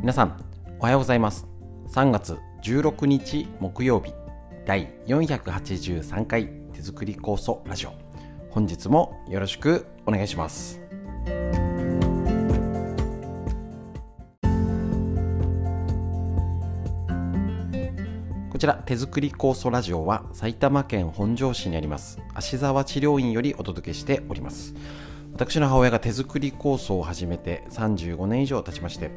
[0.00, 0.42] 皆さん
[0.78, 1.46] おはようございます。
[1.90, 4.14] 3月16日木曜日
[4.64, 7.92] 第483回手作り酵素ラジオ。
[8.48, 10.80] 本日もよろしくお願いします。
[18.50, 24.74] こちら手作り酵素ラジオは埼玉県本庄市にあります芦沢治療院よりお届けしております。
[25.34, 29.10] 私の母親が手作り酵素を始めて35年以上経ちまして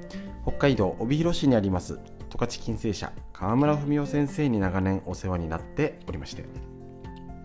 [0.46, 6.44] 北海道帯広市にあります十勝金星社川村文夫先生に長年お世話になっておりまして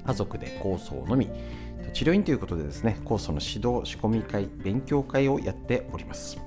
[0.05, 1.31] 家族で酵素を飲み
[1.93, 6.39] 治療院ということでですね酵素の指導仕込み会勉強会をやっております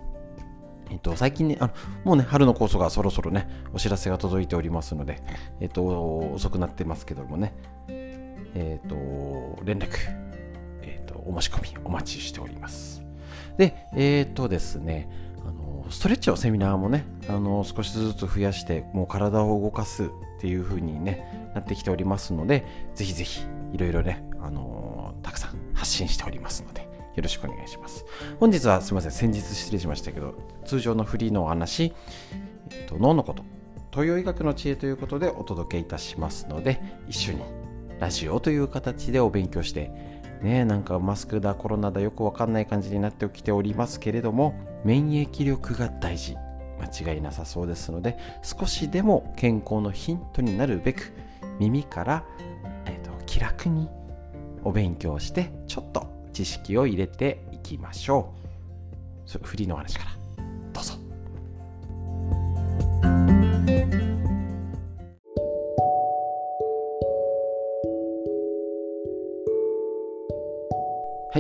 [0.90, 1.74] えっと、最近ねあの、
[2.04, 5.24] もうね、春の酵素がそろそろね、お知らせが届いておりますので、
[5.62, 5.86] えっと、
[6.34, 7.54] 遅くなってますけどもね、
[7.88, 8.96] えっと、
[9.64, 9.88] 連絡、
[11.26, 13.04] お申し込みお待ちしております。
[13.58, 15.10] で、えっとですね、
[15.90, 20.08] ストレッチのセミナーもね、あの少しずつ増やして、もう体を動かすっ
[20.40, 23.42] ていう風にね、なってきておりますので、ぜひぜひ、
[23.74, 28.06] いろいろね、あのたくさん発信しておりますので、よろしくお願いします。
[28.40, 31.94] 本日はすみません、先日失礼しましたけど、通常のフリーのお話、
[32.70, 33.44] えっと、脳のこと、
[33.92, 37.42] 東洋医学の知恵ということでお届けいたしますので、一緒に
[38.00, 46.36] ラジオという形でお勉強して、ね、なんかマスクだ、コロナだ、よくわかんない感じになってきておりますけれども、免疫力が大事。
[46.82, 51.14] 間違いなさそうですので、少しでも健康のヒントになるべく、
[51.60, 52.26] 耳から、
[52.86, 53.88] えっと、気楽に
[54.64, 58.42] お勉強して、ちょっと知識を入れていきましょう。
[59.44, 60.21] フリーの話から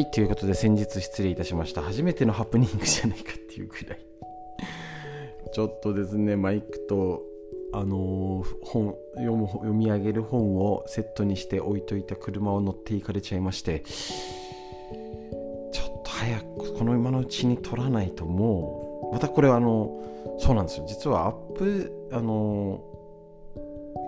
[0.01, 1.83] はい、ということで先日失礼いたしました。
[1.83, 3.99] 初めてのハプニングじゃないかっていうくらい。
[5.53, 7.21] ちょっとですね、マイクと、
[7.71, 13.83] あのー、本読む読み上げる本をセットにして置いといた車を乗っていかれちゃいまして
[15.71, 20.01] ちょっと、早くこの今のうちに取らないともうまたこれはあの
[20.39, 22.83] そうなんですよ実はアップあの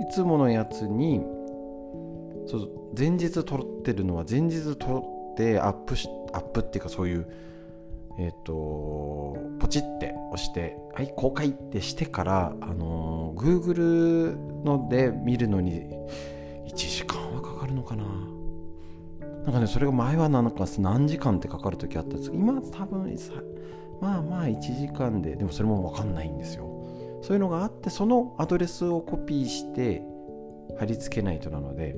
[0.10, 1.22] いつものやつに
[2.48, 7.28] そう前日撮ってるのは前日撮ってアップしアップっていうかそういう
[8.20, 15.90] えっ、ー、とポチって押してはい公開ってしてからあの Google ので見るのに
[16.68, 18.04] 1時間はかかるのかな。
[19.46, 23.14] なんかねそれが前はなんか何時間ってかかる時あったんですけど今は多分
[24.00, 26.70] まあまあ1時間ででもそれも分かんないんですよ。
[27.22, 30.02] そういうのがあってそのアドレスをコピーして
[30.78, 31.96] 貼り付けないとなので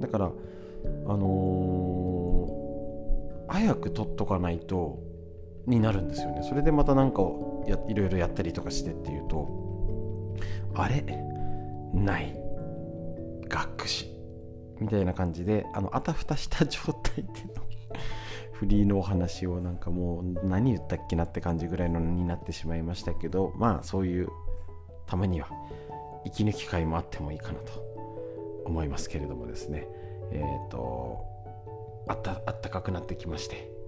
[0.00, 0.32] だから
[1.06, 4.98] あのー、早く取っとかないと
[5.66, 6.42] になるんですよね。
[6.42, 7.22] それでまたなんか
[7.66, 10.36] やいろいろやったりとかしてっていうと
[10.74, 11.02] あれ？
[11.94, 12.34] ない。
[13.48, 14.14] 学士。
[14.80, 17.68] みたいな感じであのあたふたした状態での
[18.52, 24.28] フリーのお話をなんかもう何言ったっけなって感じぐらいのになってしまいましたけどまあそういう
[25.06, 25.48] ためには
[26.24, 27.72] 息抜き会もあってもいいかなと
[28.66, 29.88] 思いますけれどもですね。
[30.32, 31.24] えっ、と
[32.08, 33.78] あったあったかくなってきまして。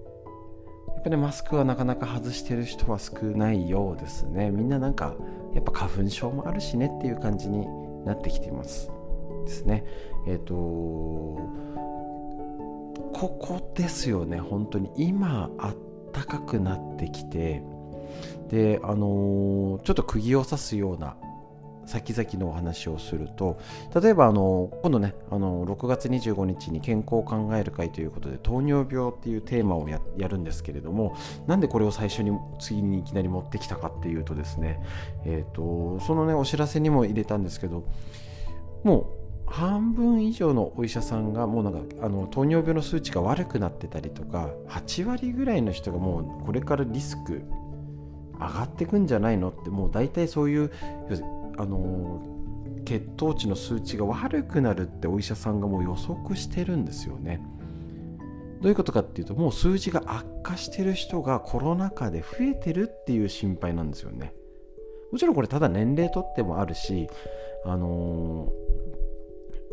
[0.95, 4.51] やっぱり、ね、マスクはなかなか外してる人は少ないようですね。
[4.51, 5.15] みんななんか
[5.53, 7.65] やっぱ花粉症もあるしねっていう感じに
[8.05, 8.91] なってきています
[9.45, 9.83] ですね。
[10.27, 10.53] えっ、ー、と
[13.13, 14.91] ここですよね本当に。
[14.95, 15.75] 今あっ
[16.11, 17.63] たかくなってきて。
[18.49, 21.15] であのー、ちょっと釘を刺すような
[21.91, 23.59] 先々のお話をすると
[24.01, 34.81] 例えばあの今度ねあの6月25日に健康を考える会ということで糖尿病っていうテーマをやるんですけれどもなんでこれを最初に次にいきなり持ってきたかっていうとですね
[35.25, 37.83] えっ、ー、とそのねお知らせにも入れたんですけど
[38.83, 47.43] もう半分以上のお医者さんがもうなんかあの糖尿病の数値が悪くなってたりとか8割ぐらいの人がもうこれからリスク
[48.39, 50.71] 上がってくんじゃないのってもう大体そういう
[51.61, 52.21] あの
[52.85, 57.41] 血糖値の数値が悪くなるってお医者さんがもう予測してるんですよね。
[58.61, 64.33] どういうことかっていうともう数字が悪化してる人がコロナ禍で増えてるっていう心配なんですよね。
[65.11, 67.07] もちろんこれただ年齢とってもあるし、
[67.65, 68.51] あの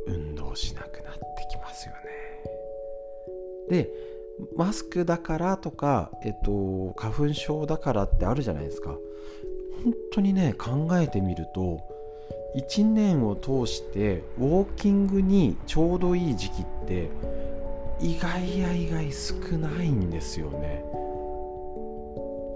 [0.06, 1.20] 運動しなくなって
[1.50, 1.94] きますよ
[3.70, 3.84] ね。
[3.84, 3.90] で
[4.56, 8.96] マスクだからとか、えっと、花粉症だからってあるじゃないですか。
[9.84, 11.80] 本当にね考えてみると
[12.56, 17.10] 1年を通してウォーキングにちょうどいい時期って
[18.00, 20.84] 意外や意外少ないんですよね。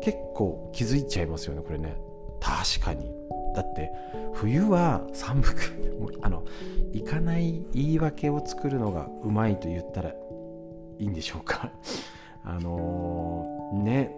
[0.03, 1.97] 結構気づいちゃいますよねこれね。
[2.41, 3.13] 確かに。
[3.55, 3.93] だって
[4.35, 5.55] 冬は寒く
[6.23, 6.45] あの
[6.93, 10.15] 行かない言い訳を作るのがうまいと言ったらい
[11.05, 11.71] いんでしょうか。
[12.45, 14.17] あのー、ね。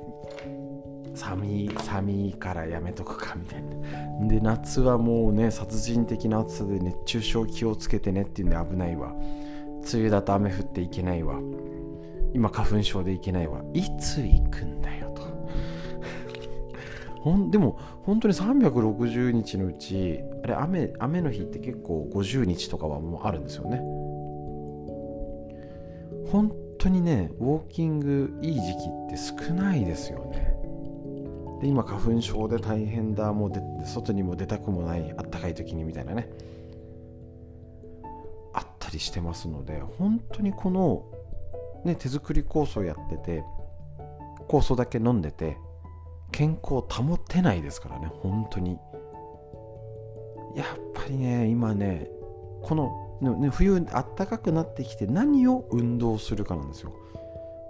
[1.14, 4.28] 寒い寒いからやめとくかみたいな。
[4.28, 9.14] で夏はもうね殺人的な暑さで熱中症気をつけてねっていうんで危ないわ。
[9.92, 11.38] 梅雨だと雨降っていけないわ。
[12.32, 13.62] 今花粉症でいけないわ。
[13.72, 15.22] いつ行くんだよと。
[17.20, 23.78] ほんでも本当に360日のうちあれ雨雨の日って結構50日とかはもうあるんですよね。
[26.30, 30.54] 本当にねウォーキングいい時期って少ないですよね。
[31.60, 36.28] で今花粉症で大変だもうで外にも出たくもないあったかい時にみたいなね。
[38.52, 41.04] あったりしてますので本当にこの、
[41.84, 43.44] ね、手作り酵素やってて
[44.48, 45.58] 酵素だけ飲んでて
[46.30, 48.78] 健康保てないですからね本当に。
[50.54, 52.08] やっぱりね今ね
[52.62, 56.92] この、冬あったかくなってきて何を運動するかなんですよ。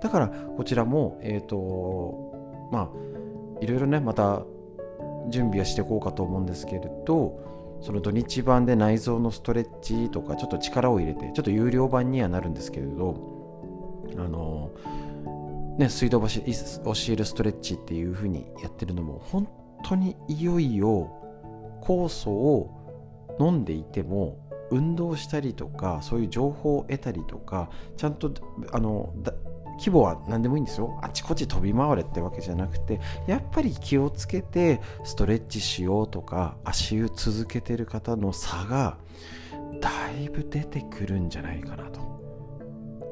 [0.00, 2.88] だからこちらもえっ、ー、とまあ
[3.60, 4.42] いろいろねまた
[5.28, 7.40] 準備はしていこうかと思うんですけれど
[7.80, 14.70] その土日版で内臓のストレッチとかちょっと力を入れてちょっと有料版にはなるんですけれどあの
[15.78, 19.48] ね水道橋教えるストレッチっていう風にやってるのも本
[19.84, 21.10] 当にいよいよ
[21.82, 24.38] 酵素を飲んでいても
[24.70, 28.32] 運動したりとかそういう情報を得たりとかちゃんと
[28.72, 29.12] あの
[29.78, 30.98] 規模は何でもいいんですよ。
[31.02, 38.98] あちこち飛び回れってわけじゃなくてやっぱり気をつけてストレッチしようとか足湯続けてる方の差が
[39.80, 39.90] だ
[40.20, 42.04] いぶ出てくるんじゃないかなと。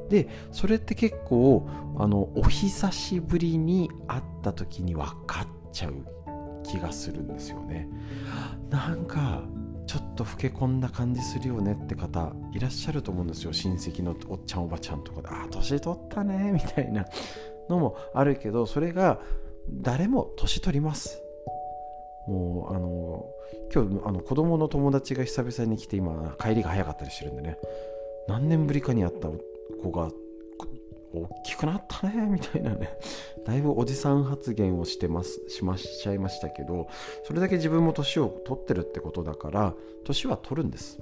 [0.09, 1.67] でそれって結構
[1.99, 5.95] あのお久しぶりに会った時に分かっちゃう
[6.63, 7.89] 気がするんですよね。
[8.71, 9.43] なんか
[9.93, 13.53] ちょっと老け込んだ感じするよねって方いらっしゃると思うんですよ。
[13.53, 15.29] 親戚のおっちゃんおばちゃんとかで。
[15.29, 17.05] ああ年取ったねみたいな
[17.69, 19.21] のもあるけどそれが
[19.71, 21.21] 誰も年取ります。
[22.27, 23.27] もうあの
[23.71, 27.59] 今日あの子供の友達が久々に来て今帰りが早かったりしてるんでね。
[28.29, 29.29] 何年ぶりかに会った
[29.83, 30.09] 子が
[31.13, 32.91] 大きくなったねみたいなね。
[33.45, 36.87] だいぶおじさん発言をしてますしましちゃいましたけど
[37.25, 39.75] それだけ自分も年を取ってるってことだから
[40.05, 40.99] 年は取るんです。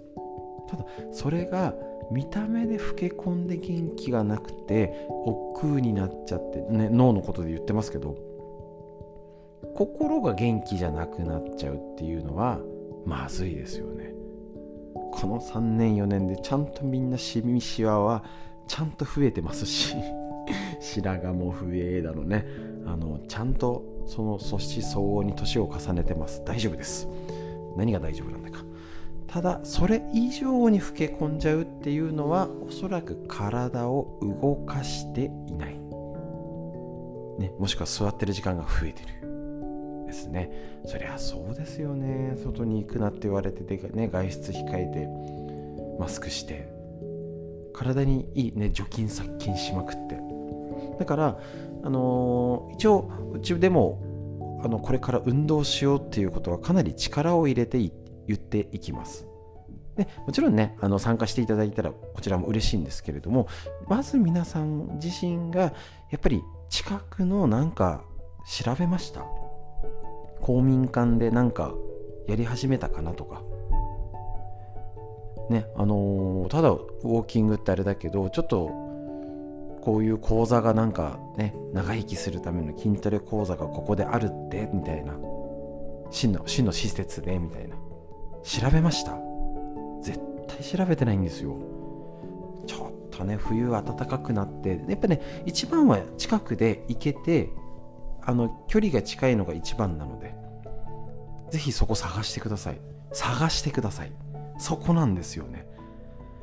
[0.69, 1.75] ただそれが
[2.11, 8.17] 見た目で老け込んで元気がなくて億劫になっちゃって、ね、脳のことで言ってますけど
[9.75, 12.61] 心が元気じゃなくなっちゃうっていうのは
[13.05, 14.15] まずいですよね。
[15.12, 18.25] この3年4年でちゃんとみんなシミシワは
[18.67, 19.95] ちゃんと増えてますし
[20.81, 22.47] 白髪も増えだのね。
[22.87, 26.43] あのちゃんとその素子相応に年を重ねてます。
[26.45, 27.09] 大丈夫です。
[27.77, 28.65] 何が大丈夫なんだか。
[29.27, 35.79] ただそれ以上に老け込んじゃうっていうのはおそらく体を動かしていない、
[37.39, 39.31] ね、もしくは座ってる時間が増えてる。
[40.07, 40.51] ですね。
[40.85, 42.35] そりゃそうですよね。
[42.43, 45.09] 外に行くなって言われてて、ね、外出控えて
[45.99, 46.80] マスクして。
[47.81, 50.21] 体にいいね除菌殺菌しまくって。
[50.99, 51.38] だから
[51.82, 57.90] あのー、一応うちでもあのこれから運動しようっていうことはかなり力を入れて言
[58.35, 59.26] っていきます。
[59.97, 63.49] でもちろんねあの参加していただいたらこちらも嬉しいんですけれども
[63.88, 65.73] まず皆さん自身がや
[66.16, 68.05] っぱり近くのなんか
[68.47, 69.25] 調べました。
[70.43, 71.75] 公民館でなんか
[72.28, 73.43] やり始めたかなとか。
[75.50, 78.69] ねあのー、ただウォーキングってあれだけどちょっと
[79.83, 85.14] こういう講座がなんかね長生きするための筋トレ講座がここであるってみたいな。
[86.11, 87.76] 真の真の施設でみたいな。
[88.42, 89.16] 調べました。
[90.02, 91.57] 絶対調べてないんですよ。
[92.66, 97.50] ちょっとね冬暖かくなってやっぱね一番は近くで行けて
[98.23, 100.35] あの距離が近いのが一番なので
[101.50, 102.80] ぜひそこ探してください。
[103.12, 104.12] 探してください。
[104.61, 105.67] そこなんですよね。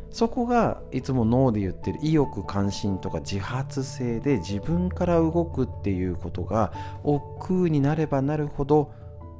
[0.09, 8.91] そこがいつも脳で言ってる意欲関心とか自発性で自分から動くっていうことが億劫になればなるほど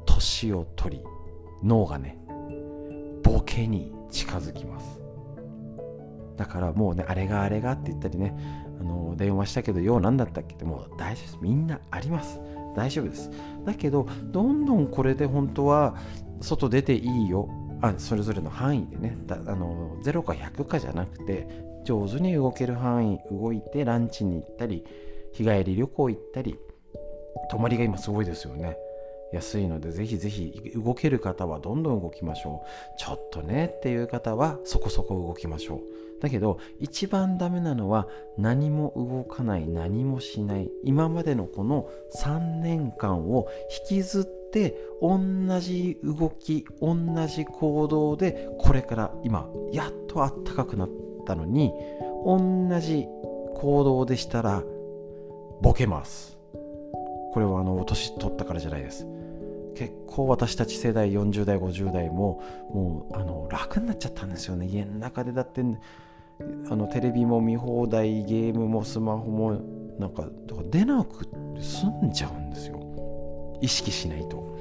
[0.06, 1.04] 年を取り
[1.64, 2.20] 脳がね
[3.24, 5.00] ボケに近づきます。
[6.38, 8.36] だからもうねあれがあれがって言ったりね
[8.80, 11.40] あの電話したけど用何だったっけってもう大丈夫です。
[11.42, 12.40] みんなあります。
[12.76, 13.32] 大丈夫です。
[13.66, 15.96] だけどどんどんこれで本当は
[16.42, 17.50] 外出ていいよ。
[17.82, 21.48] あそれぞれの範囲でねだあの0か100かじゃなくて
[21.86, 24.84] 上手に動ける範囲動いてランチに行ったり
[25.32, 26.58] 日帰り旅行行ったり
[27.50, 28.78] 泊まりが今すごいですよね。
[29.34, 32.98] 安いのでぜひぜひ動ける方はどんどん動きましょう。
[32.98, 35.82] ちょっとねっていう方はそこそこ動きましょう。
[36.22, 38.08] だけど一番ダメなのは
[38.38, 43.48] 何も動かない何もしない今までのこの3年間を
[43.90, 44.37] 引きずって
[45.02, 45.20] 同
[45.60, 46.96] じ動き同
[47.28, 50.90] じ行動でこれから今やっとあったかくなっ
[51.26, 51.72] たのに
[52.26, 53.08] 同じ
[53.56, 54.64] 行動でしたら
[55.62, 56.38] ボケます。
[57.34, 59.08] これはあの年取ったからじゃないです。
[59.76, 62.42] 結構私たち世代40代50代も
[62.74, 64.66] もうあの楽になっちゃったんですよね。
[64.66, 65.62] 家の中でだって
[66.70, 69.60] あのテレビも見放題ゲームもスマホも
[70.00, 70.28] なんか
[70.72, 71.28] 出なく
[71.60, 72.87] 済んじゃうんですよ。
[73.62, 74.58] 意識しないと。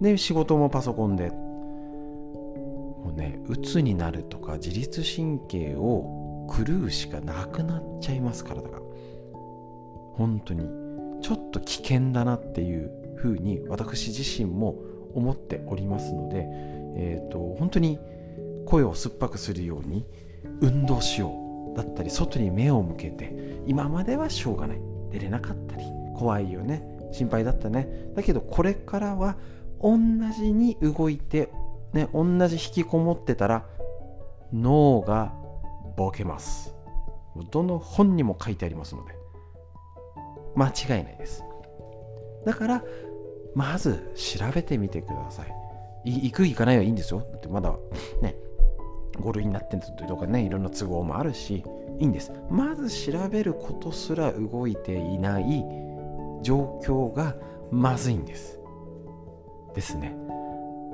[0.00, 1.30] で仕事もパソコンで。
[1.30, 8.78] もうね鬱になるとか自律神経を狂うしかなくなっちゃいます体が。
[10.14, 10.68] 本当に。
[11.22, 14.76] ちょっと危険だなっていうふうに私自身も
[15.14, 16.46] 思っておりますので、
[16.96, 17.98] えーと、本当に
[18.66, 20.04] 声を酸っぱくするように
[20.60, 21.32] 運動しよ
[21.74, 24.80] うだったり外に目を向けて今まではしょうがない。
[25.10, 25.84] 出れなかったり
[26.16, 26.91] 怖いよね。
[27.12, 27.88] 心配だったね。
[28.14, 29.36] だけどこれからは
[29.80, 29.98] 同
[30.36, 31.50] じに動いて、
[31.92, 33.66] ね、同じ引きこもってたら
[34.52, 35.32] 脳が
[35.96, 36.74] ボケます。
[37.50, 39.22] どの本にも書いてありますので。
[40.54, 41.44] 間違いないです。
[42.44, 42.84] だから
[43.54, 45.54] まず調べてみてください。
[46.04, 47.20] 行く行かないはいいんですよ。
[47.20, 47.74] だってまだ
[48.20, 48.36] ね
[49.16, 51.64] 5類になってるとかねいろんな都合もあるし
[51.98, 52.32] いいんです。
[52.50, 55.64] まず調べることすら動いていない
[56.42, 57.36] 状況が
[57.70, 58.58] まずいんです。
[59.74, 60.16] ですね。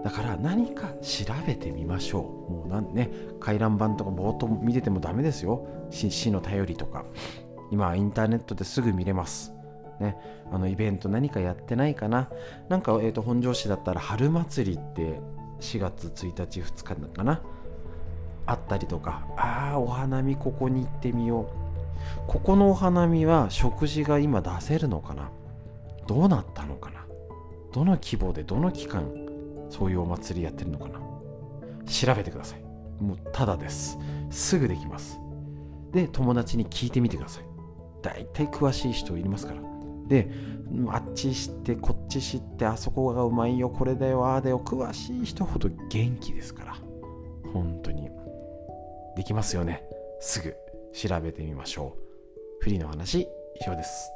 [0.05, 2.52] だから何か調べてみましょう。
[2.52, 5.67] もうなんね回覧板とかぼーっと見ててもダメですよ。
[5.90, 7.05] 市の頼りとか。
[7.71, 9.52] 今インターネットですぐ見れます。
[10.00, 10.17] ね、
[10.52, 12.31] あのイベント何かやってないかな。
[12.69, 15.21] なんか、えーと、本庄市だったら春祭りって
[15.61, 17.43] 4月1日2日かな。
[18.47, 19.26] あったりとか。
[19.37, 21.47] ああお花見ここに行ってみよう。
[22.26, 25.31] ここのお花見は食事が今出せるのかな。
[26.08, 27.06] どうなったのかな？
[27.72, 29.12] どの規模でどの期間
[29.70, 30.98] そういうお祭りやってるのかな？
[31.86, 32.62] 調べてください。
[33.00, 33.98] もうただです。
[34.30, 35.20] すぐできます。
[35.92, 37.44] で友達に聞いてみてください。
[38.02, 39.60] 大体詳しい人いりますから。
[40.08, 40.30] で
[40.88, 46.76] あっち知ってこっち知ってあそこがうまいよこれだよああだよ詳しい人ほど元気ですから。
[47.52, 48.08] 本当に。
[49.16, 49.82] できますよね。
[50.20, 50.54] すぐ
[50.92, 52.00] 調べてみましょう。
[52.60, 53.28] フリーの話
[53.60, 54.10] 以上です。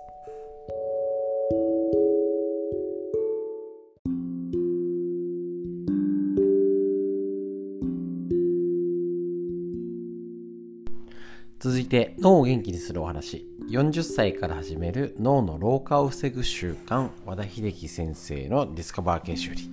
[11.63, 13.47] 続いて脳を元気にするお話。
[13.71, 19.71] 40歳から始める脳の老化を防ぐ習慣和田秀樹先生のディスカバー研修理。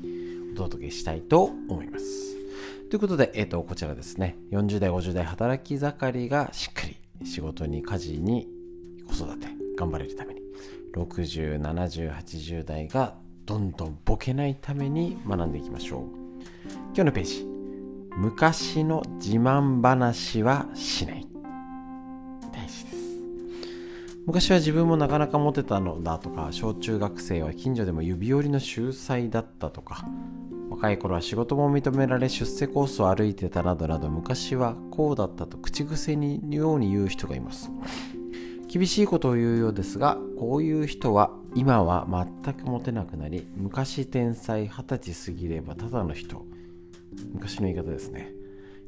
[0.54, 2.06] お届けしたいと思います。
[2.92, 4.38] ということで、えーと、こちらですね。
[4.52, 8.48] 40代50代働き盛りがしっかり仕事に家事に
[9.08, 10.42] 子育て頑張れるために。
[10.94, 13.16] 607080代が
[13.48, 16.04] どんどんボケないために学んでいきましょう。
[16.94, 17.48] 今日のページ。
[18.16, 21.29] 昔の自慢話はしない。
[24.30, 30.06] 昔は自分もなかなかモテたのだとか小中学生は近所でも指折りの秀才だったとか
[30.70, 37.72] 若い頃は仕事も認められ出世コースを歩いてたなどなど昔はこうだったと口癖にように言う人がいます。
[38.68, 42.06] 厳しいことを言うようですがこういう人は今は
[42.44, 46.46] 全くモテなくなり昔天才二十歳過ぎればただの人。
[47.34, 48.32] 昔の言い方ですね。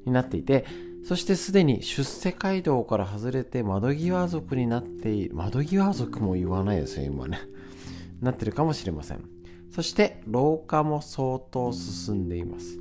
[0.06, 0.66] になっていて
[1.04, 7.40] そしてすでに出世街道から外れて窓際族になっている窓際族も言わないですよ今ね。
[8.22, 9.24] なってるかもしれません。
[9.72, 12.80] そして老化も相当進んでいます。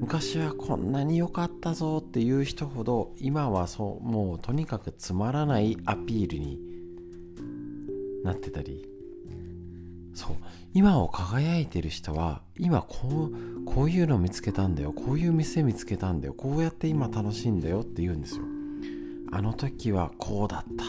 [0.00, 6.60] 昔はこんなに良かったぞっていう人ほど今はそうもうとにかくつまらないアピールに
[8.24, 8.91] なってたり
[10.14, 10.36] そう。
[10.74, 14.92] 今を輝いてる人は今こうこういうの見つけたんだよ。
[14.92, 16.34] こういう店見つけたんだよ。
[16.34, 17.80] こうやって今楽しいんだよ。
[17.80, 18.44] って言うんですよ。
[19.32, 20.84] あの時はこうだった。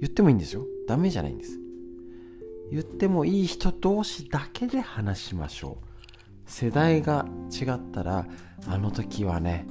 [0.00, 0.66] 言ってもいいんですよ。
[0.88, 1.58] ダメじゃないんです。
[2.70, 5.86] 言ってもいい人同士だけで話しましょう。
[6.46, 8.26] 世代が違ったら
[8.66, 9.66] あの時はね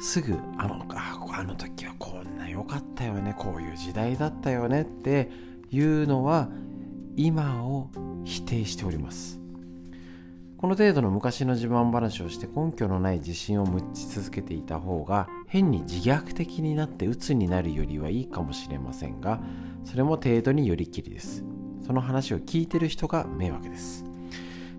[0.00, 3.34] すぐあのああの時はこんな良かったよね。
[3.38, 4.82] こういう時代だったよね。
[4.82, 5.30] って
[5.70, 6.48] いうのは
[7.16, 7.90] 今を
[8.24, 9.40] 否定しております。
[10.62, 19.40] この程度の昔の自慢話をして根拠のない自信を持ち続けていた方が変に自虐的になって鬱になるよりはいいかもしれませんが
[19.82, 21.44] それも程度によりきりです。
[21.84, 24.04] その話を聞いてる人が迷惑です。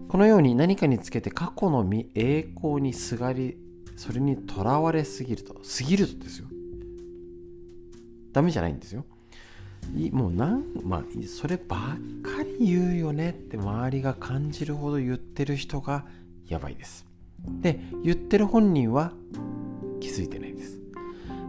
[0.07, 1.85] このように何かにつけて過去の
[2.15, 3.57] 栄光にすがり
[3.97, 6.47] それにとらわれすぎるとすぎるとですよ。
[8.31, 9.05] ダメじゃないんですよ。
[10.11, 11.79] もうなんまあそればっ
[12.21, 16.05] か言うよねって周りが感じるほど言ってる人が
[16.47, 17.05] やばいです。
[17.61, 19.11] で言ってる本人は
[19.99, 20.79] 気づいてないです。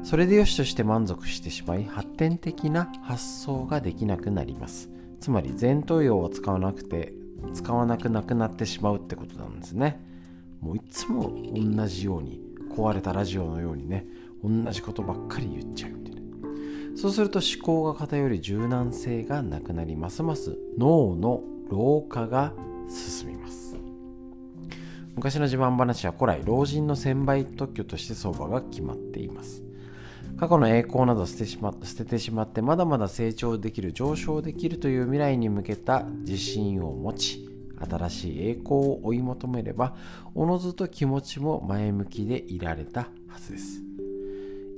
[0.03, 4.91] それでよしとして満足してしまい発展的な発想ができなくなります。
[5.21, 7.15] つまり前頭葉を使わなくて
[7.53, 10.01] 使わなくなくなってしまうってことなんですね。
[10.61, 12.41] もういつも同じように
[12.77, 14.07] 壊れたラジオのようにね
[14.43, 16.04] 同じことばっかり言っちゃう。
[16.97, 20.57] そうすると思考が偏り柔軟性がなくなりますます。
[20.79, 22.53] 脳の老化が
[22.89, 23.77] 進みます。
[25.17, 29.63] 昔の自慢話は古来老人の専売特許として相場が決まっています。
[30.39, 37.49] 過去の栄光など捨てしま捨ててしまってまだまだ成長できる上昇できるという未来に向けた自信を持ち
[37.79, 39.95] 新しい栄光を追い求めれば
[40.35, 43.83] おのずと気持ちも前向きでいられたはずです。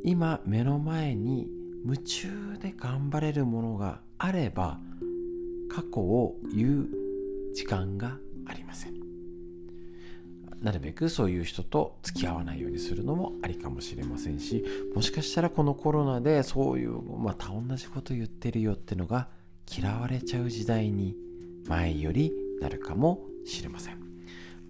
[0.04, 1.48] 今目の前に
[1.86, 4.80] 夢中で頑張れるものがあれば
[5.70, 6.88] 過去を言う
[7.54, 8.94] 時間がありません。
[10.60, 14.64] なるべくそういう人と付き合わないようにするのもありかもしれませんし
[14.94, 19.28] もしかしたらこのコロナでそういうまた同じこと言ってるよってのが
[19.70, 21.14] 嫌われちゃう時代に
[21.68, 23.98] 前よりなるかもしれません。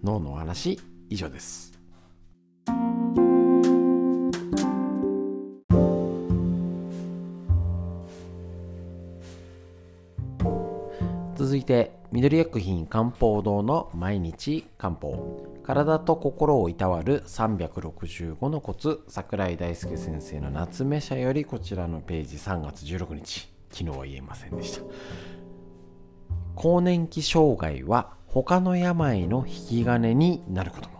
[0.03, 1.76] 脳の話以上です。
[11.67, 15.45] て緑薬品漢方堂の毎日漢方。
[15.63, 23.51] 体と心をいたわる365のコツ桜井大輔先生の夏目社よりこちらのページ3月16日。
[23.69, 24.81] 昨日は言えませんでした。
[26.55, 30.96] 更年期障害は他の病の引き金になることも。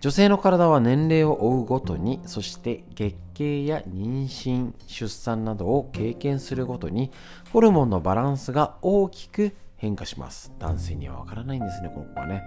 [0.00, 7.10] 女性の体は年齢を追うごとにそして月経や妊娠出産などを経験するごとに
[7.52, 10.52] ホルモンのバランスが大きく変化します。
[10.60, 12.42] 男性にはわからないんですねここはね。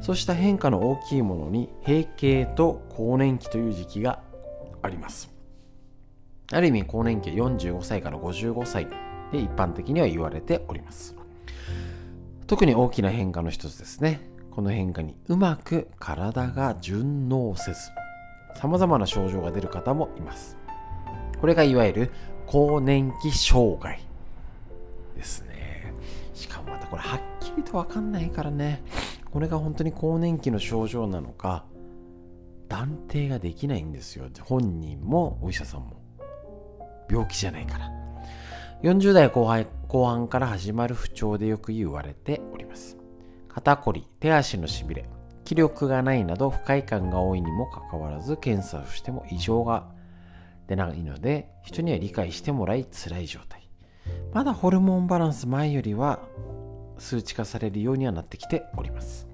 [0.00, 4.20] そうした変化の大きいものに閉経と更年期という時期が
[4.82, 5.30] あります。
[6.52, 8.86] ある意味更年期は45歳から55歳
[9.30, 11.14] で一般的には言われております。
[12.48, 14.29] 特に大きな変化の一つですね。
[14.50, 17.78] この変化にうまく体が順応せず
[18.56, 20.56] 様々な症状が出る方もいます。
[21.40, 22.10] これがいわゆる
[22.46, 24.00] 更年期障害
[25.16, 25.94] ですね。
[26.34, 28.82] しかもまたこれはっきりとわかんないからね。
[29.30, 31.64] これが本当に更年期の症状なのか
[32.68, 34.26] 断定ができないんですよ。
[34.42, 36.00] 本人もお医者さんも。
[37.08, 37.90] 病気じゃないから。
[38.82, 42.59] 40代後半後半から始まる不調でよく言われております。
[43.60, 45.04] 肩こり、手足のしびれ、
[45.44, 49.86] 気力がないなど不快感が多いにもかかわらず検査をしても異常が
[50.66, 53.68] 出ないので人には理解してもらい辛い状態。
[54.32, 56.20] まだホルモンバランス前よりは
[56.98, 59.28] 数値化されるようにはなってきております。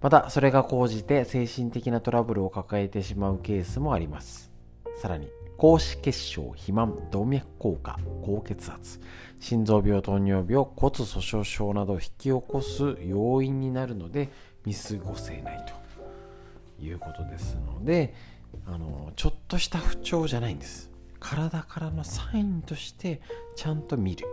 [0.00, 4.52] またそれが高じて精神的なトラブルを抱えてしまうケースもあります。
[5.00, 5.28] さらに
[5.62, 8.98] 高脂血症、肥満、動脈硬化、高血圧、
[9.38, 14.28] 心臓病、糖尿病、骨粗鬆症などを引き起こす要因になるので
[14.64, 18.12] 見過ごせないということですので
[18.66, 20.90] あのちょっとした不調じゃないんです。
[21.20, 23.20] 体からのサインとして
[23.54, 24.26] ちゃんと見る。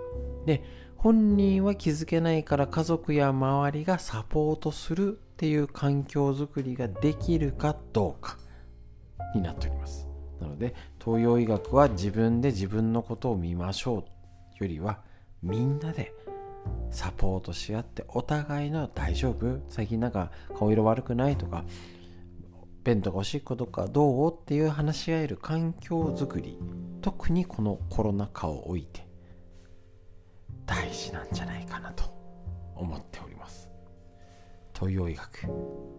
[0.47, 0.63] で
[0.97, 8.39] 本人は気づけないから家族や周りがサポートするっていう環境づくりができるかどうか
[9.35, 10.09] になっております。
[10.39, 10.73] なので
[11.09, 14.05] 東洋医学は自分で自分のことを見ましょ
[14.59, 14.99] うよりは
[15.41, 16.13] みんなで
[16.91, 19.59] サポートし合ってお互いの大丈夫。
[19.69, 21.65] 最近なんか顔色悪くないとか
[22.83, 26.59] 便とかおしっことかどうっていう話し合える環境づくり
[27.01, 29.07] 特にこのコロナ禍を置いて
[30.67, 32.03] 大事なんじゃないかなと
[32.75, 33.67] 思っております
[34.75, 35.47] 東洋医学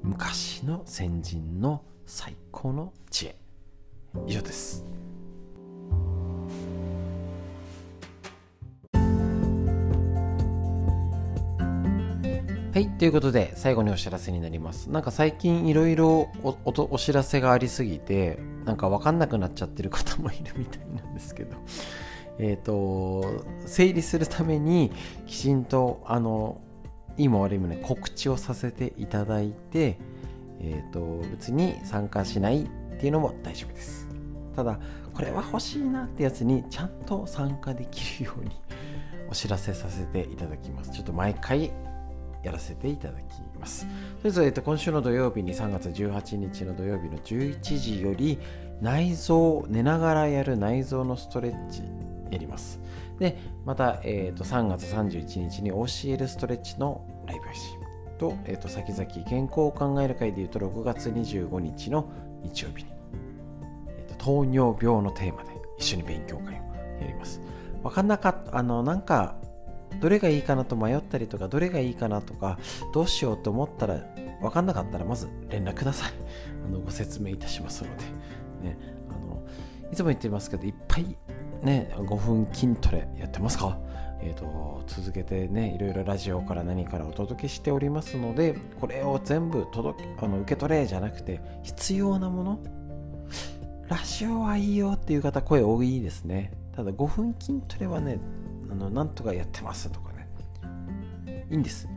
[0.05, 3.50] 昔の先人の最高の知恵
[4.27, 4.91] 以上です
[12.73, 14.91] はい、ということで最後にお知らせになります。
[14.91, 16.31] なんか最近いろいろ
[16.65, 21.57] お知らせがありすぎて、なんかわかんなくなっちゃってる方もいるみたいなんですけど、
[22.39, 24.93] えっ、と、整理するために
[25.27, 26.61] きちんと、あの、
[27.19, 29.99] いいも悪いもね、告知をさせていただいて、
[30.61, 34.07] えっ、ー、と、別に参加しないっていうのも大丈夫です。
[34.55, 34.79] ただ、
[35.15, 38.51] これは欲しいなってやつにちゃんと参加できるように
[39.31, 40.91] お知らせさせていただきます。
[40.91, 41.73] ちょっと毎回
[42.43, 43.25] やらせていただき
[43.59, 43.87] ます。
[43.87, 48.39] とりあえず、えっと、今週の土曜日に3月18日の土曜日の11時より
[48.83, 51.81] 内臓寝ながらやる内臓のストレッチ
[52.31, 52.81] やります。
[53.19, 57.81] でまた、えーと、3月31日に教えるストレッチのライブ配信
[58.19, 62.11] と,、えーと、先々健康を考える会でいうと6月25日の
[62.43, 62.90] 日曜日に、
[64.21, 66.49] 糖尿病のテーマで一緒に勉強会を
[67.01, 67.41] やります。
[67.83, 68.59] 分かんなかった。
[68.59, 69.37] あのなんか
[69.99, 72.59] どれがいいかなと迷ったりとかどれがいいかなとか
[72.93, 74.05] どうしようと思ったら
[74.41, 76.13] 分かんなかったらまず連絡ください。
[76.67, 78.05] あのご説明いたしますので、
[78.69, 78.77] ね、
[79.09, 79.43] あの
[79.91, 81.17] いつも言ってますけどいっぱい
[81.63, 83.79] ね、5分筋トレやってますか？
[84.23, 92.59] えーと、続けてねいろいろラジオから何からお届けしておりますのでこれを全部届あの受け取れじゃなくて必要なもの
[93.91, 98.21] ラジオはいいよっていう方声多いですねただ5分筋トレはね
[98.71, 100.29] あのなんとかやってますとかね
[101.51, 101.89] いいんです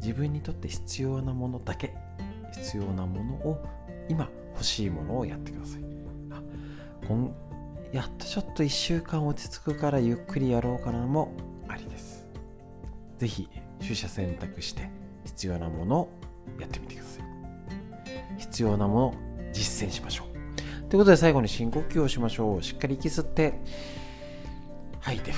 [0.00, 1.92] 自分にとって必要なものだけ
[2.52, 3.66] 必要なものを
[4.08, 5.80] 今欲しいものをやってください
[6.30, 6.40] あ
[7.94, 11.32] やっとちょっと1週間落ち着くからゆっくりやろうかなも
[11.68, 12.26] ありです。
[13.18, 14.90] ぜひ取捨選択して
[15.24, 16.08] 必要なものを
[16.58, 17.24] やってみてください。
[18.38, 19.14] 必要なもの
[19.52, 20.33] 実践しましょう。
[20.94, 22.62] ということで最後に深呼吸をしましょう。
[22.62, 23.54] しっかり息吸って、
[25.00, 25.32] 吐いて、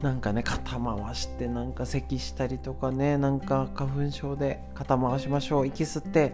[0.00, 5.66] なんかね、肩回して、なんか咳したりとかね、なんか花粉症で肩回しましょう。
[5.66, 6.32] 息吸って、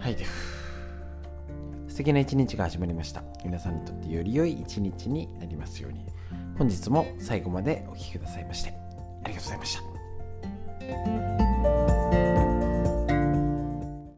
[0.00, 0.26] 吐いて、
[1.88, 3.22] 素敵な一日が始まりました。
[3.42, 6.04] 皆さんにとってより良い一日になりますように。
[6.58, 8.74] 本日も最後までお聴きくださいまして、
[9.24, 9.78] ありがとうございまし
[11.38, 11.39] た。